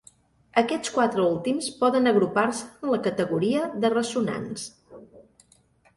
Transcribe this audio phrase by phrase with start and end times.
[0.61, 4.65] Aquests quatre últims poden agrupar-se en la categoria de ressonants.